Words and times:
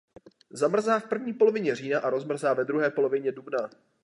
Zamrzá 0.51 0.99
v 0.99 1.09
první 1.09 1.33
polovině 1.33 1.75
října 1.75 1.99
a 1.99 2.09
rozmrzá 2.09 2.53
ve 2.53 2.65
druhé 2.65 2.89
polovině 2.91 3.31
dubna. 3.31 3.69